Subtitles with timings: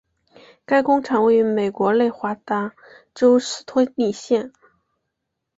[0.65, 2.73] 该工厂位于美国内华达
[3.13, 4.51] 州斯托里县。